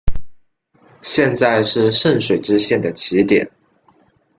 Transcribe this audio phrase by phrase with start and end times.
[1.03, 3.51] 现在是圣水支线的起点。